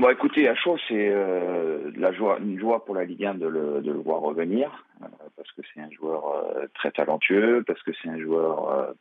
Bon, 0.00 0.08
écoutez, 0.08 0.48
à 0.48 0.54
chaud, 0.54 0.78
c'est 0.88 1.10
euh, 1.10 1.92
joie, 2.14 2.38
une 2.38 2.58
joie 2.58 2.86
pour 2.86 2.94
la 2.94 3.04
Ligue 3.04 3.22
1 3.22 3.34
de 3.34 3.46
le, 3.46 3.92
voir 4.02 4.22
revenir, 4.22 4.86
euh, 5.02 5.06
parce 5.36 5.52
que 5.52 5.60
c'est 5.74 5.80
un 5.82 5.90
joueur 5.90 6.26
euh, 6.26 6.66
très 6.72 6.90
talentueux, 6.90 7.62
parce 7.66 7.82
que 7.82 7.90
c'est 8.00 8.08
un 8.08 8.18
joueur 8.18 8.94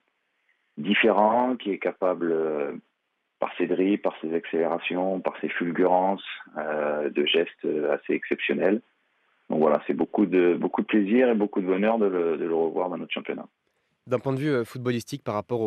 différent, 0.75 1.55
qui 1.55 1.71
est 1.71 1.79
capable, 1.79 2.35
par 3.39 3.49
ses 3.57 3.65
dribbles, 3.65 4.01
par 4.01 4.19
ses 4.19 4.33
accélérations, 4.33 5.21
par 5.21 5.39
ses 5.39 5.47
fulgurances, 5.47 6.27
de 6.57 7.25
gestes 7.25 7.65
assez 7.91 8.11
exceptionnels. 8.13 8.81
Donc 9.49 9.59
voilà, 9.59 9.81
c'est 9.87 9.93
beaucoup 9.93 10.25
de, 10.25 10.55
beaucoup 10.55 10.81
de 10.81 10.87
plaisir 10.87 11.29
et 11.29 11.33
beaucoup 11.33 11.61
de 11.61 11.65
bonheur 11.67 11.97
de 11.97 12.07
le 12.07 12.53
revoir 12.53 12.89
dans 12.89 12.97
notre 12.97 13.13
championnat 13.13 13.47
d'un 14.09 14.19
point 14.19 14.33
de 14.33 14.39
vue 14.39 14.65
footballistique 14.65 15.23
par 15.23 15.35
rapport 15.35 15.61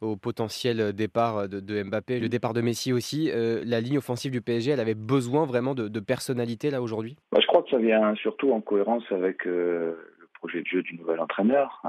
au, 0.00 0.16
potentiel 0.16 0.92
départ 0.92 1.48
de, 1.48 1.82
Mbappé, 1.84 2.18
le 2.18 2.28
départ 2.28 2.54
de 2.54 2.60
Messi 2.60 2.92
aussi, 2.92 3.30
la 3.32 3.80
ligne 3.80 3.98
offensive 3.98 4.32
du 4.32 4.40
PSG, 4.40 4.72
elle 4.72 4.80
avait 4.80 4.94
besoin 4.94 5.46
vraiment 5.46 5.74
de, 5.74 6.00
personnalité 6.00 6.70
là 6.70 6.82
aujourd'hui? 6.82 7.16
Bah, 7.30 7.38
Je 7.40 7.46
crois 7.46 7.62
que 7.62 7.70
ça 7.70 7.78
vient 7.78 8.14
surtout 8.16 8.52
en 8.52 8.60
cohérence 8.60 9.04
avec 9.12 9.44
le 9.44 9.96
projet 10.34 10.62
de 10.62 10.66
jeu 10.66 10.82
du 10.82 10.96
nouvel 10.96 11.20
entraîneur. 11.20 11.82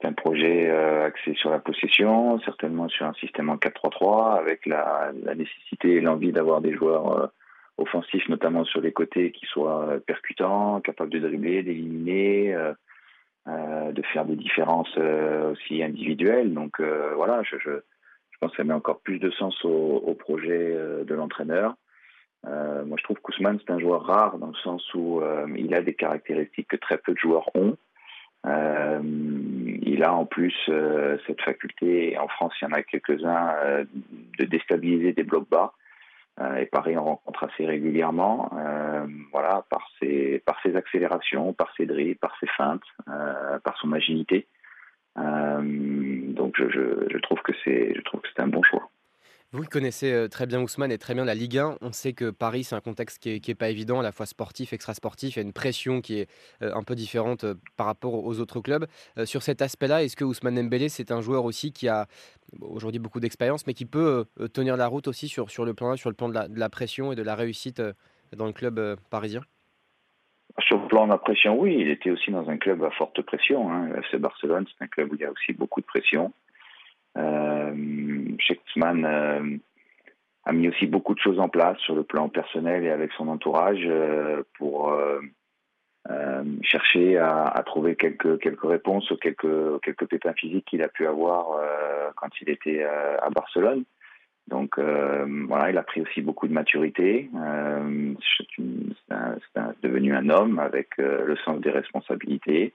c'est 0.00 0.08
un 0.08 0.12
projet 0.12 0.68
axé 0.68 1.34
sur 1.34 1.50
la 1.50 1.60
possession, 1.60 2.40
certainement 2.40 2.88
sur 2.88 3.06
un 3.06 3.14
système 3.14 3.50
en 3.50 3.56
4-3-3, 3.56 4.40
avec 4.40 4.66
la, 4.66 5.12
la, 5.22 5.36
nécessité 5.36 5.94
et 5.94 6.00
l'envie 6.00 6.32
d'avoir 6.32 6.60
des 6.60 6.72
joueurs 6.72 7.30
offensifs, 7.78 8.28
notamment 8.28 8.64
sur 8.64 8.80
les 8.80 8.92
côtés, 8.92 9.30
qui 9.30 9.46
soient 9.46 9.98
percutants, 10.06 10.80
capables 10.80 11.10
de 11.10 11.20
dribbler, 11.20 11.62
d'éliminer 11.62 12.54
euh, 13.48 13.92
de 13.92 14.02
faire 14.02 14.26
des 14.26 14.36
différences 14.36 14.92
euh, 14.98 15.52
aussi 15.52 15.82
individuelles. 15.82 16.52
Donc 16.52 16.80
euh, 16.80 17.14
voilà, 17.14 17.42
je, 17.44 17.56
je, 17.58 17.70
pense 18.40 18.50
que 18.50 18.58
ça 18.58 18.64
met 18.64 18.74
encore 18.74 19.00
plus 19.00 19.18
de 19.18 19.30
sens 19.30 19.64
au, 19.64 20.14
projet 20.18 20.76
de 21.04 21.14
l'entraîneur. 21.14 21.74
moi, 22.44 22.96
je 22.98 23.02
trouve 23.04 23.18
qu'Ousmane, 23.20 23.58
c'est 23.60 23.72
un 23.72 23.78
joueur 23.78 24.02
rare 24.02 24.38
dans 24.38 24.48
le 24.48 24.54
sens 24.62 24.82
où 24.94 25.22
il 25.56 25.74
a 25.74 25.80
des 25.80 25.94
caractéristiques 25.94 26.68
que 26.68 26.76
très 26.76 26.98
peu 26.98 27.14
de 27.14 27.18
joueurs 27.18 27.48
ont. 27.56 27.76
il 28.44 30.04
a 30.04 30.12
en 30.14 30.24
plus 30.24 30.54
cette 31.26 31.40
faculté, 31.40 32.16
en 32.18 32.28
France 32.28 32.52
il 32.60 32.66
y 32.66 32.68
en 32.68 32.74
a 32.74 32.82
quelques-uns, 32.82 33.54
de 34.38 34.44
déstabiliser 34.44 35.12
des 35.14 35.24
blocs 35.24 35.48
bas. 35.48 35.72
Et 36.60 36.66
Paris 36.66 36.96
en 36.96 37.04
rencontre 37.04 37.42
assez 37.44 37.66
régulièrement, 37.66 38.52
voilà, 39.32 39.64
par 39.70 39.88
ses, 39.98 40.42
par 40.44 40.60
ses 40.62 40.76
accélérations, 40.76 41.52
par 41.52 41.72
ses 41.76 41.86
drills, 41.86 42.16
par 42.16 42.36
ses 42.40 42.48
feintes, 42.48 42.82
euh, 43.08 43.58
par 43.60 43.76
son 43.78 43.92
agilité. 43.92 44.46
donc 45.16 46.56
je, 46.56 47.18
trouve 47.18 47.40
que 47.42 47.52
c'est, 47.64 47.94
je 47.94 48.00
trouve 48.02 48.20
que 48.20 48.28
c'est 48.34 48.42
un 48.42 48.48
bon 48.48 48.62
choix. 48.62 48.88
Vous 49.50 49.64
connaissez 49.64 50.12
euh, 50.12 50.28
très 50.28 50.44
bien 50.44 50.60
Ousmane 50.60 50.92
et 50.92 50.98
très 50.98 51.14
bien 51.14 51.24
la 51.24 51.34
Ligue 51.34 51.56
1, 51.56 51.78
on 51.80 51.90
sait 51.90 52.12
que 52.12 52.28
Paris, 52.28 52.64
c'est 52.64 52.74
un 52.74 52.82
contexte 52.82 53.18
qui 53.18 53.40
n'est 53.48 53.54
pas 53.54 53.70
évident, 53.70 53.98
à 53.98 54.02
la 54.02 54.12
fois 54.12 54.26
sportif, 54.26 54.74
extra-sportif. 54.74 55.36
Il 55.36 55.38
y 55.38 55.40
a 55.40 55.42
une 55.42 55.54
pression 55.54 56.02
qui 56.02 56.18
est 56.18 56.28
euh, 56.60 56.74
un 56.74 56.82
peu 56.82 56.94
différente 56.94 57.44
euh, 57.44 57.54
par 57.78 57.86
rapport 57.86 58.12
aux 58.12 58.40
autres 58.40 58.60
clubs. 58.60 58.86
Sur 59.24 59.42
cet 59.42 59.62
aspect-là, 59.62 60.04
est-ce 60.04 60.16
que 60.16 60.24
Ousmane 60.24 60.56
Dembélé, 60.56 60.90
c'est 60.90 61.12
un 61.12 61.22
joueur 61.22 61.46
aussi 61.46 61.72
qui 61.72 61.88
a 61.88 62.08
aujourd'hui 62.60 62.98
beaucoup 62.98 63.20
d'expérience, 63.20 63.66
mais 63.66 63.72
qui 63.72 63.86
peut 63.86 64.26
tenir 64.52 64.76
la 64.76 64.86
route 64.86 65.08
aussi 65.08 65.28
sur, 65.28 65.50
sur 65.50 65.64
le 65.64 65.72
plan, 65.72 65.96
sur 65.96 66.10
le 66.10 66.16
plan 66.16 66.28
de 66.28 66.34
la, 66.34 66.48
de 66.48 66.58
la 66.58 66.68
pression 66.68 67.12
et 67.12 67.16
de 67.16 67.22
la 67.22 67.34
réussite 67.34 67.80
dans 68.36 68.46
le 68.46 68.52
club 68.52 68.96
parisien? 69.10 69.42
Sur 70.60 70.80
le 70.80 70.88
plan 70.88 71.06
de 71.06 71.12
la 71.12 71.18
pression, 71.18 71.58
oui, 71.58 71.76
il 71.78 71.88
était 71.88 72.10
aussi 72.10 72.30
dans 72.30 72.48
un 72.48 72.56
club 72.56 72.82
à 72.82 72.90
forte 72.90 73.22
pression. 73.22 73.70
Hein. 73.70 73.90
FC 73.98 74.18
Barcelone, 74.18 74.66
c'est 74.66 74.84
un 74.84 74.88
club 74.88 75.12
où 75.12 75.14
il 75.14 75.20
y 75.20 75.24
a 75.24 75.30
aussi 75.30 75.52
beaucoup 75.52 75.80
de 75.80 75.86
pression. 75.86 76.32
Euh, 77.16 77.72
euh, 78.80 79.56
a 80.44 80.52
mis 80.52 80.68
aussi 80.68 80.86
beaucoup 80.86 81.14
de 81.14 81.20
choses 81.20 81.38
en 81.38 81.48
place 81.48 81.78
sur 81.78 81.94
le 81.94 82.04
plan 82.04 82.28
personnel 82.28 82.84
et 82.84 82.90
avec 82.90 83.12
son 83.12 83.28
entourage 83.28 83.84
euh, 83.84 84.42
pour 84.56 84.96
chercher 86.62 87.18
à, 87.18 87.62
trouver 87.66 87.94
quelques 87.94 88.40
quelques 88.40 88.64
réponses 88.64 89.10
aux 89.12 89.16
quelques 89.16 89.80
quelques 89.82 90.06
pépins 90.06 90.32
physiques 90.32 90.64
qu'il 90.64 90.82
a 90.82 90.88
pu 90.88 91.06
avoir 91.06 91.60
quand 92.16 92.28
il 92.40 92.48
était 92.48 92.82
à 92.82 93.28
Barcelone. 93.28 93.84
Donc 94.48 94.78
voilà, 94.78 95.70
il 95.70 95.78
a 95.78 95.82
pris 95.82 96.00
aussi 96.00 96.22
beaucoup 96.22 96.48
de 96.48 96.52
maturité. 96.52 97.30
c'est 99.08 99.82
devenu 99.82 100.14
un 100.14 100.28
homme 100.30 100.58
avec 100.58 100.96
le 100.98 101.36
sens 101.44 101.60
des 101.60 101.70
responsabilités. 101.70 102.72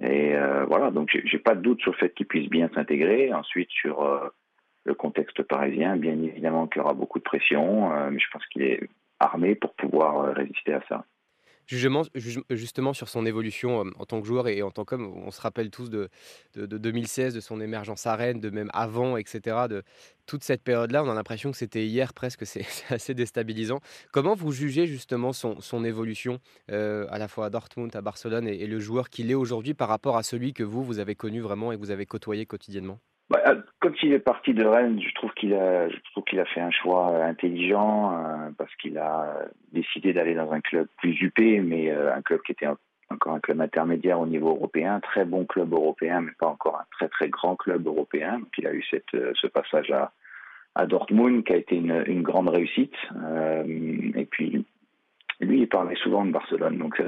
Et 0.00 0.34
euh, 0.34 0.64
voilà, 0.64 0.90
donc 0.90 1.10
j'ai 1.24 1.38
pas 1.38 1.54
de 1.54 1.60
doute 1.60 1.80
sur 1.80 1.92
le 1.92 1.96
fait 1.96 2.12
qu'il 2.14 2.26
puisse 2.26 2.48
bien 2.48 2.68
s'intégrer. 2.74 3.32
Ensuite, 3.32 3.70
sur 3.70 4.02
euh, 4.02 4.28
le 4.84 4.94
contexte 4.94 5.42
parisien, 5.42 5.96
bien 5.96 6.20
évidemment 6.20 6.66
qu'il 6.66 6.80
y 6.80 6.84
aura 6.84 6.94
beaucoup 6.94 7.18
de 7.18 7.24
pression, 7.24 7.92
euh, 7.92 8.10
mais 8.10 8.18
je 8.18 8.26
pense 8.32 8.44
qu'il 8.46 8.62
est 8.62 8.88
armé 9.20 9.54
pour 9.54 9.74
pouvoir 9.74 10.34
résister 10.34 10.74
à 10.74 10.82
ça. 10.88 11.04
Justement, 11.76 12.92
sur 12.92 13.08
son 13.08 13.26
évolution 13.26 13.84
en 13.98 14.04
tant 14.04 14.20
que 14.20 14.26
joueur 14.26 14.48
et 14.48 14.62
en 14.62 14.70
tant 14.70 14.84
qu'homme, 14.84 15.06
on 15.06 15.30
se 15.30 15.40
rappelle 15.40 15.70
tous 15.70 15.90
de, 15.90 16.08
de, 16.54 16.66
2016, 16.66 17.34
de 17.34 17.40
son 17.40 17.60
émergence 17.60 18.06
à 18.06 18.16
Rennes, 18.16 18.40
de 18.40 18.50
même 18.50 18.70
avant, 18.72 19.16
etc. 19.16 19.68
De 19.68 19.82
toute 20.26 20.44
cette 20.44 20.62
période-là, 20.62 21.02
on 21.04 21.10
a 21.10 21.14
l'impression 21.14 21.50
que 21.50 21.56
c'était 21.56 21.86
hier 21.86 22.12
presque, 22.14 22.46
c'est 22.46 22.66
assez 22.90 23.14
déstabilisant. 23.14 23.80
Comment 24.12 24.34
vous 24.34 24.52
jugez 24.52 24.86
justement 24.86 25.32
son, 25.32 25.84
évolution 25.84 26.38
à 26.68 27.18
la 27.18 27.28
fois 27.28 27.46
à 27.46 27.50
Dortmund, 27.50 27.94
à 27.96 28.00
Barcelone 28.00 28.46
et, 28.46 28.66
le 28.66 28.80
joueur 28.80 29.10
qu'il 29.10 29.30
est 29.30 29.34
aujourd'hui 29.34 29.74
par 29.74 29.88
rapport 29.88 30.16
à 30.16 30.22
celui 30.22 30.52
que 30.52 30.62
vous, 30.62 30.84
vous 30.84 30.98
avez 30.98 31.14
connu 31.14 31.40
vraiment 31.40 31.72
et 31.72 31.76
que 31.76 31.80
vous 31.80 31.90
avez 31.90 32.06
côtoyé 32.06 32.46
quotidiennement? 32.46 32.98
euh, 32.98 33.11
quand 33.80 34.02
il 34.02 34.12
est 34.12 34.18
parti 34.18 34.54
de 34.54 34.64
Rennes, 34.64 35.00
je 35.00 35.14
trouve 35.14 35.32
qu'il 35.34 35.54
a, 35.54 35.88
fait 36.46 36.60
un 36.60 36.70
choix 36.70 37.12
euh, 37.12 37.24
intelligent 37.24 38.12
euh, 38.12 38.50
parce 38.58 38.74
qu'il 38.76 38.98
a 38.98 39.46
décidé 39.72 40.12
d'aller 40.12 40.34
dans 40.34 40.50
un 40.52 40.60
club 40.60 40.86
plus 40.98 41.20
huppé, 41.20 41.60
mais 41.60 41.90
un 41.90 42.22
club 42.22 42.40
qui 42.42 42.52
était 42.52 42.68
encore 43.10 43.34
un 43.34 43.40
club 43.40 43.60
intermédiaire 43.60 44.20
au 44.20 44.26
niveau 44.26 44.48
européen, 44.48 45.00
très 45.00 45.24
bon 45.24 45.44
club 45.44 45.72
européen, 45.72 46.20
mais 46.20 46.32
pas 46.38 46.48
encore 46.48 46.78
un 46.78 46.86
très 46.92 47.08
très 47.08 47.28
grand 47.28 47.56
club 47.56 47.86
européen. 47.86 48.38
Donc 48.38 48.50
il 48.58 48.66
a 48.66 48.72
eu 48.72 48.82
ce 48.82 49.46
passage 49.46 49.90
à, 49.90 50.12
à 50.74 50.86
Dortmund 50.86 51.44
qui 51.44 51.52
a 51.52 51.56
été 51.56 51.76
une, 51.76 52.22
grande 52.22 52.48
réussite. 52.48 52.94
et 54.16 54.26
puis 54.30 54.64
lui, 55.40 55.60
il 55.60 55.68
parlait 55.68 55.96
souvent 55.96 56.24
de 56.24 56.30
Barcelone. 56.30 56.78
Donc 56.78 57.00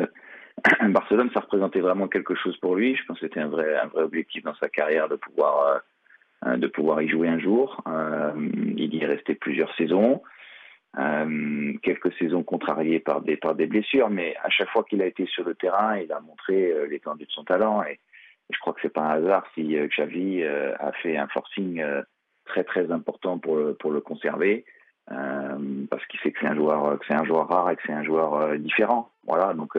Barcelone, 0.88 1.30
ça 1.34 1.40
représentait 1.40 1.80
vraiment 1.80 2.08
quelque 2.08 2.34
chose 2.34 2.56
pour 2.58 2.76
lui. 2.76 2.96
Je 2.96 3.04
pense 3.06 3.18
que 3.18 3.26
c'était 3.26 3.40
un 3.40 3.48
vrai, 3.48 3.76
un 3.76 3.90
objectif 4.00 4.42
dans 4.44 4.54
sa 4.56 4.68
carrière 4.68 5.08
de 5.08 5.16
pouvoir 5.16 5.66
euh, 5.66 5.78
de 6.44 6.66
pouvoir 6.66 7.02
y 7.02 7.08
jouer 7.08 7.28
un 7.28 7.38
jour. 7.38 7.82
Euh, 7.86 8.32
il 8.76 8.94
y 8.94 9.02
est 9.02 9.06
resté 9.06 9.34
plusieurs 9.34 9.74
saisons. 9.76 10.22
Euh, 10.98 11.72
quelques 11.82 12.12
saisons 12.14 12.44
contrariées 12.44 13.00
par 13.00 13.20
des, 13.20 13.36
par 13.36 13.54
des 13.54 13.66
blessures, 13.66 14.10
mais 14.10 14.36
à 14.42 14.50
chaque 14.50 14.68
fois 14.68 14.84
qu'il 14.84 15.02
a 15.02 15.06
été 15.06 15.26
sur 15.26 15.44
le 15.44 15.54
terrain, 15.54 15.96
il 15.96 16.12
a 16.12 16.20
montré 16.20 16.72
l'étendue 16.88 17.24
de 17.24 17.30
son 17.30 17.44
talent. 17.44 17.82
Et, 17.82 17.98
je 18.52 18.58
crois 18.58 18.74
que 18.74 18.80
c'est 18.82 18.92
pas 18.92 19.00
un 19.00 19.22
hasard 19.22 19.46
si 19.54 19.74
Xavi 19.74 20.44
a 20.44 20.92
fait 21.02 21.16
un 21.16 21.26
forcing 21.28 21.82
très 22.44 22.62
très 22.62 22.92
important 22.92 23.38
pour 23.38 23.56
le, 23.56 23.72
pour 23.72 23.90
le 23.90 24.02
conserver, 24.02 24.66
parce 25.06 26.06
qu'il 26.08 26.20
sait 26.20 26.30
que 26.30 26.40
c'est 26.40 26.48
un 26.48 26.54
joueur 26.54 26.98
que 26.98 27.06
c'est 27.08 27.16
un 27.16 27.24
joueur 27.24 27.48
rare 27.48 27.70
et 27.70 27.76
que 27.76 27.82
c'est 27.86 27.94
un 27.94 28.04
joueur 28.04 28.58
différent. 28.58 29.10
Voilà, 29.26 29.54
donc 29.54 29.74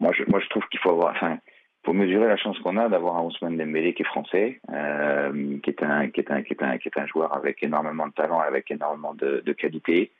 moi 0.00 0.10
je 0.12 0.24
moi 0.28 0.40
je 0.40 0.48
trouve 0.48 0.66
qu'il 0.70 0.80
faut 0.80 0.90
avoir, 0.90 1.12
enfin 1.12 1.38
faut 1.84 1.92
mesurer 1.92 2.28
la 2.28 2.36
chance 2.36 2.58
qu'on 2.60 2.76
a 2.76 2.88
d'avoir 2.88 3.16
un 3.16 3.22
Ousmane 3.22 3.56
Dembélé 3.56 3.94
qui 3.94 4.02
est 4.02 4.06
français, 4.06 4.60
euh, 4.70 5.58
qui 5.62 5.70
est 5.70 5.82
un 5.82 6.10
qui 6.10 6.20
est 6.20 6.30
un 6.30 6.42
qui 6.42 6.52
est 6.52 6.62
un 6.62 6.78
qui 6.78 6.88
est 6.88 6.98
un 6.98 7.06
joueur 7.06 7.34
avec 7.34 7.62
énormément 7.62 8.06
de 8.06 8.12
talent, 8.12 8.40
avec 8.40 8.70
énormément 8.70 9.14
de, 9.14 9.42
de 9.44 9.52
qualité. 9.52 10.12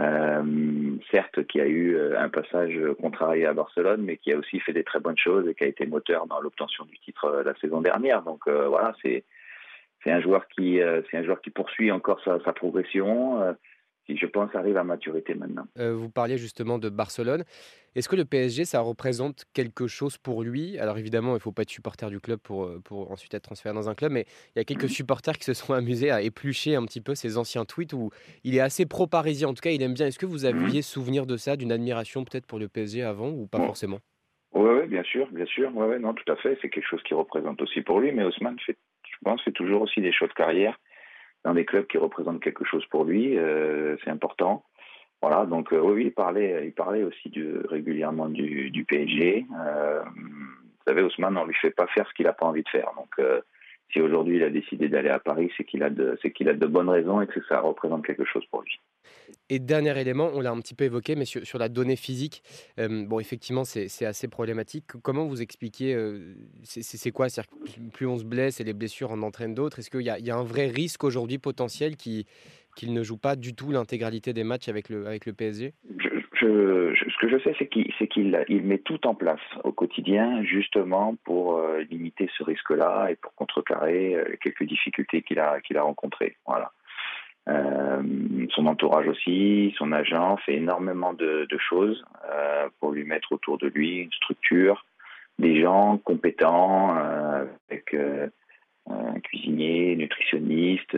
Euh, 0.00 0.96
certes, 1.12 1.46
qui 1.46 1.60
a 1.60 1.66
eu 1.66 1.94
euh, 1.94 2.18
un 2.18 2.28
passage 2.28 2.76
contrarié 3.00 3.46
à 3.46 3.52
Barcelone, 3.52 4.02
mais 4.02 4.16
qui 4.16 4.32
a 4.32 4.36
aussi 4.36 4.58
fait 4.58 4.72
des 4.72 4.82
très 4.82 4.98
bonnes 4.98 5.16
choses 5.16 5.46
et 5.46 5.54
qui 5.54 5.62
a 5.62 5.68
été 5.68 5.86
moteur 5.86 6.26
dans 6.26 6.40
l'obtention 6.40 6.84
du 6.84 6.98
titre 6.98 7.26
euh, 7.26 7.44
la 7.44 7.54
saison 7.60 7.80
dernière. 7.80 8.22
Donc 8.22 8.40
euh, 8.48 8.66
voilà, 8.66 8.92
c'est 9.02 9.22
c'est 10.02 10.10
un 10.10 10.20
joueur 10.20 10.48
qui 10.48 10.80
c'est 11.10 11.16
un 11.16 11.24
joueur 11.24 11.40
qui 11.40 11.50
poursuit 11.50 11.90
encore 11.90 12.20
sa, 12.24 12.38
sa 12.44 12.52
progression 12.52 13.56
qui, 14.06 14.16
je 14.16 14.26
pense, 14.26 14.54
arrive 14.54 14.76
à 14.76 14.84
maturité 14.84 15.34
maintenant. 15.34 15.66
Euh, 15.78 15.94
vous 15.94 16.10
parliez 16.10 16.38
justement 16.38 16.78
de 16.78 16.88
Barcelone. 16.88 17.44
Est-ce 17.94 18.08
que 18.08 18.16
le 18.16 18.24
PSG, 18.24 18.64
ça 18.64 18.80
représente 18.80 19.44
quelque 19.52 19.86
chose 19.86 20.18
pour 20.18 20.42
lui? 20.42 20.78
Alors 20.78 20.98
évidemment, 20.98 21.30
il 21.30 21.34
ne 21.34 21.38
faut 21.38 21.52
pas 21.52 21.62
être 21.62 21.70
supporter 21.70 22.10
du 22.10 22.20
club 22.20 22.40
pour, 22.40 22.64
euh, 22.64 22.80
pour 22.84 23.10
ensuite 23.12 23.32
être 23.34 23.44
transféré 23.44 23.74
dans 23.74 23.88
un 23.88 23.94
club, 23.94 24.12
mais 24.12 24.26
il 24.54 24.58
y 24.58 24.60
a 24.60 24.64
quelques 24.64 24.88
supporters 24.88 25.38
qui 25.38 25.44
se 25.44 25.54
sont 25.54 25.72
amusés 25.72 26.10
à 26.10 26.20
éplucher 26.20 26.74
un 26.74 26.84
petit 26.84 27.00
peu 27.00 27.14
ses 27.14 27.38
anciens 27.38 27.64
tweets 27.64 27.92
où 27.92 28.10
il 28.42 28.56
est 28.56 28.60
assez 28.60 28.84
pro-parisien. 28.84 29.48
En 29.48 29.54
tout 29.54 29.62
cas, 29.62 29.70
il 29.70 29.82
aime 29.82 29.94
bien. 29.94 30.06
Est-ce 30.06 30.18
que 30.18 30.26
vous 30.26 30.44
aviez 30.44 30.82
souvenir 30.82 31.26
de 31.26 31.36
ça, 31.36 31.56
d'une 31.56 31.72
admiration 31.72 32.24
peut-être 32.24 32.46
pour 32.46 32.58
le 32.58 32.68
PSG 32.68 33.02
avant 33.02 33.30
ou 33.30 33.46
pas 33.46 33.58
forcément? 33.58 34.00
Oui, 34.54 34.70
ouais, 34.70 34.86
bien 34.86 35.02
sûr, 35.02 35.28
bien 35.30 35.46
sûr. 35.46 35.74
Ouais, 35.76 35.86
ouais, 35.86 35.98
non, 35.98 36.14
tout 36.14 36.30
à 36.30 36.36
fait. 36.36 36.58
C'est 36.62 36.70
quelque 36.70 36.86
chose 36.88 37.02
qui 37.02 37.14
représente 37.14 37.60
aussi 37.62 37.80
pour 37.80 38.00
lui. 38.00 38.12
Mais 38.12 38.24
Haussmann, 38.24 38.56
fait, 38.60 38.76
je 39.04 39.16
pense, 39.24 39.42
fait 39.42 39.52
toujours 39.52 39.82
aussi 39.82 40.00
des 40.00 40.12
choses 40.12 40.28
de 40.28 40.34
carrière 40.34 40.78
dans 41.44 41.54
des 41.54 41.64
clubs 41.64 41.86
qui 41.86 41.98
représentent 41.98 42.42
quelque 42.42 42.64
chose 42.64 42.84
pour 42.86 43.04
lui. 43.04 43.38
Euh, 43.38 43.96
c'est 44.02 44.10
important. 44.10 44.64
Voilà, 45.22 45.46
donc 45.46 45.72
euh, 45.72 45.80
oui, 45.80 46.06
il 46.06 46.12
parlait, 46.12 46.66
il 46.66 46.72
parlait 46.72 47.02
aussi 47.02 47.30
du, 47.30 47.56
régulièrement 47.68 48.28
du, 48.28 48.70
du 48.70 48.84
PSG. 48.84 49.46
Euh, 49.58 50.02
vous 50.04 50.84
savez, 50.86 51.02
Ousmane, 51.02 51.38
on 51.38 51.46
lui 51.46 51.54
fait 51.54 51.70
pas 51.70 51.86
faire 51.88 52.06
ce 52.08 52.14
qu'il 52.14 52.26
n'a 52.26 52.32
pas 52.32 52.46
envie 52.46 52.62
de 52.62 52.68
faire. 52.68 52.90
Donc, 52.96 53.26
si 53.92 54.00
aujourd'hui 54.00 54.36
il 54.36 54.42
a 54.42 54.50
décidé 54.50 54.88
d'aller 54.88 55.08
à 55.08 55.18
Paris, 55.18 55.50
c'est 55.56 55.64
qu'il 55.64 55.82
a, 55.82 55.90
de, 55.90 56.18
qu'il 56.34 56.48
a 56.48 56.54
de 56.54 56.66
bonnes 56.66 56.88
raisons 56.88 57.20
et 57.20 57.26
que 57.26 57.40
ça 57.48 57.60
représente 57.60 58.04
quelque 58.04 58.24
chose 58.24 58.44
pour 58.50 58.62
lui. 58.62 58.80
Et 59.48 59.58
dernier 59.58 59.98
élément, 60.00 60.30
on 60.34 60.40
l'a 60.40 60.50
un 60.50 60.60
petit 60.60 60.74
peu 60.74 60.84
évoqué, 60.84 61.16
mais 61.16 61.24
sur, 61.24 61.58
la 61.58 61.68
donnée 61.68 61.96
physique, 61.96 62.42
euh, 62.78 63.06
bon, 63.06 63.20
effectivement, 63.20 63.64
c'est 63.64 64.04
assez 64.04 64.28
problématique. 64.28 64.84
Comment 65.02 65.26
vous 65.26 65.42
expliquez, 65.42 65.94
euh, 65.94 66.34
c'est 66.62 67.10
quoi? 67.10 67.26
Plus 67.92 68.06
on 68.06 68.18
se 68.18 68.24
blesse 68.24 68.60
et 68.60 68.64
les 68.64 68.72
blessures 68.72 69.12
en 69.12 69.22
entraînent 69.22 69.54
d'autres, 69.54 69.78
est-ce 69.78 69.90
qu'il 69.90 70.00
y, 70.00 70.04
y, 70.04 70.30
a 70.30 70.36
un 70.36 70.44
vrai 70.44 70.66
risque 70.66 71.04
aujourd'hui 71.04 71.38
potentiel 71.38 71.96
qu'il 71.96 72.24
ne 72.82 73.02
joue 73.02 73.18
pas 73.18 73.36
du 73.36 73.54
tout 73.54 73.70
l'intégralité 73.70 74.32
des 74.32 74.44
matchs 74.44 74.68
avec 74.68 74.88
le, 74.88 75.06
avec 75.06 75.26
le 75.26 75.32
PSG 75.32 75.74
ce 76.46 77.18
que 77.18 77.28
je 77.28 77.38
sais, 77.38 77.54
c'est 77.58 77.66
qu'il 77.66 78.44
il 78.48 78.62
met 78.62 78.78
tout 78.78 79.06
en 79.06 79.14
place 79.14 79.40
au 79.62 79.72
quotidien, 79.72 80.42
justement 80.42 81.16
pour 81.24 81.56
euh, 81.56 81.80
limiter 81.90 82.28
ce 82.36 82.42
risque-là 82.42 83.08
et 83.10 83.16
pour 83.16 83.34
contrecarrer 83.34 84.14
euh, 84.14 84.36
quelques 84.42 84.64
difficultés 84.64 85.22
qu'il 85.22 85.38
a, 85.38 85.60
rencontrées. 85.76 86.36
Voilà. 86.46 86.72
Euh, 87.48 88.02
son 88.54 88.66
entourage 88.66 89.06
aussi, 89.06 89.74
son 89.78 89.92
agent 89.92 90.38
fait 90.38 90.54
énormément 90.54 91.12
de, 91.12 91.46
choses 91.58 92.04
pour 92.78 92.92
lui 92.92 93.04
mettre 93.04 93.32
autour 93.32 93.58
de 93.58 93.68
lui 93.68 93.98
une 93.98 94.12
structure, 94.12 94.84
des 95.38 95.60
gens 95.62 95.98
compétents, 95.98 96.94
avec 97.70 97.94
un 98.90 99.20
cuisinier, 99.20 99.96
nutritionniste, 99.96 100.94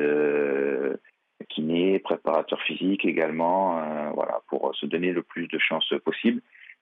kiné, 1.48 1.98
préparateur 1.98 2.60
physique 2.62 3.04
également, 3.04 3.78
euh, 3.78 4.10
voilà, 4.14 4.40
pour 4.48 4.74
se 4.74 4.86
donner 4.86 5.12
le 5.12 5.22
plus 5.22 5.48
de 5.48 5.58
chances 5.58 5.92
possible. 6.04 6.40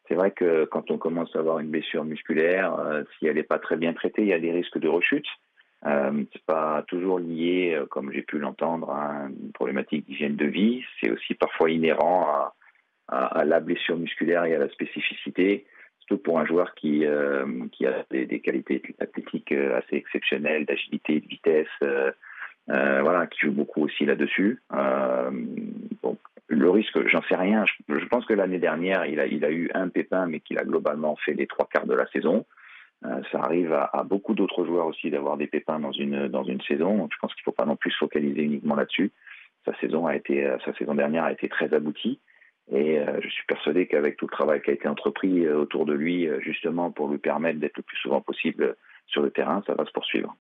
C'est 0.09 0.15
vrai 0.15 0.33
que 0.33 0.67
quand 0.67 0.91
on 0.91 0.99
commence 0.99 1.35
à 1.35 1.39
avoir 1.39 1.59
une 1.61 1.71
blessure 1.71 2.05
musculaire, 2.05 2.75
euh, 2.79 3.05
si 3.19 3.27
elle 3.27 3.37
n'est 3.37 3.43
pas 3.43 3.59
très 3.59 3.77
bien 3.77 3.95
traitée, 3.95 4.23
il 4.23 4.29
y 4.29 4.35
a 4.35 4.39
des 4.39 4.53
risques 4.53 4.79
de 4.79 4.89
rechute. 4.89 5.27
Euh, 5.87 6.25
c'est 6.33 6.45
pas 6.45 6.85
toujours 6.89 7.19
lié, 7.19 7.75
euh, 7.75 7.87
comme 7.87 8.13
j'ai 8.13 8.23
pu 8.23 8.39
l'entendre, 8.39 8.91
à 8.91 9.27
une 9.29 9.53
problématique 9.53 10.07
d'hygiène 10.07 10.37
de 10.37 10.47
vie. 10.47 10.83
C'est 11.01 11.11
aussi 11.11 11.35
parfois 11.35 11.71
inhérent 11.71 12.27
à, 13.09 13.27
à, 13.39 13.45
la 13.45 13.61
blessure 13.61 13.97
musculaire 13.97 14.45
et 14.45 14.55
à 14.55 14.59
la 14.59 14.69
spécificité, 14.69 15.67
surtout 16.01 16.23
pour 16.23 16.39
un 16.39 16.47
joueur 16.47 16.75
qui, 16.75 17.05
qui 17.73 17.87
a 17.87 18.05
des, 18.11 18.27
des, 18.27 18.41
qualités 18.41 18.83
athlétiques 18.99 19.53
assez 19.53 19.97
exceptionnelles, 19.97 20.65
d'agilité, 20.65 21.21
de 21.21 21.29
vitesse. 21.29 21.69
Euh, 22.71 23.03
voilà, 23.03 23.27
qui 23.27 23.41
joue 23.41 23.53
beaucoup 23.53 23.83
aussi 23.83 24.07
là-dessus. 24.07 24.63
Euh, 24.73 25.31
le 26.49 26.71
risque, 26.71 27.07
j'en 27.09 27.23
sais 27.23 27.37
rien. 27.37 27.65
Je, 27.89 28.07
pense 28.07 28.25
que 28.25 28.33
l'année 28.33 28.59
dernière, 28.59 29.05
il 29.07 29.21
a, 29.21 29.27
il 29.27 29.45
a 29.45 29.51
eu 29.51 29.71
un 29.75 29.89
pépin, 29.89 30.27
mais 30.27 30.41
qu'il 30.41 30.59
a 30.59 30.65
globalement 30.65 31.17
fait 31.17 31.35
les 31.35 31.47
trois 31.47 31.67
quarts 31.67 31.87
de 31.87 31.95
la 31.95 32.07
saison. 32.07 32.47
Euh, 33.05 33.21
ça 33.33 33.41
arrive 33.41 33.73
à, 33.73 34.03
beaucoup 34.05 34.35
d'autres 34.35 34.65
joueurs 34.65 34.87
aussi 34.87 35.11
d'avoir 35.11 35.37
des 35.37 35.47
pépins 35.47 35.79
dans 35.79 35.93
une 35.93 36.29
dans 36.29 36.45
une 36.45 36.61
saison. 36.63 37.07
je 37.13 37.19
pense 37.19 37.35
qu'il 37.35 37.43
ne 37.43 37.45
faut 37.45 37.57
pas 37.57 37.67
non 37.67 37.77
plus 37.77 37.91
se 37.91 37.99
focaliser 37.99 38.43
uniquement 38.43 38.77
là-dessus. 38.77 39.13
Sa 39.67 39.75
saison 39.79 40.07
a 40.07 40.17
été, 40.17 40.51
sa 40.65 40.75
saison 40.75 40.95
dernière 40.95 41.25
a 41.25 41.33
été 41.33 41.49
très 41.49 41.73
aboutie. 41.75 42.21
Et 42.73 42.99
je 43.21 43.29
suis 43.29 43.45
persuadé 43.47 43.87
qu'avec 43.87 44.17
tout 44.17 44.27
le 44.27 44.35
travail 44.35 44.63
qui 44.63 44.71
a 44.71 44.73
été 44.73 44.89
entrepris 44.89 45.47
autour 45.51 45.85
de 45.85 45.93
lui, 45.93 46.29
justement 46.41 46.91
pour 46.91 47.09
lui 47.09 47.19
permettre 47.19 47.61
d'être 47.61 47.77
le 47.77 47.83
plus 47.83 47.97
souvent 47.99 48.23
possible 48.23 48.77
sur 49.07 49.23
le 49.23 49.31
terrain, 49.31 49.63
ça 49.67 49.75
va 49.75 49.85
se 49.85 49.93
poursuivre. 49.93 50.33